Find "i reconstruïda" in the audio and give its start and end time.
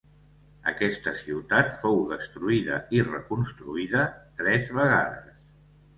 2.97-4.07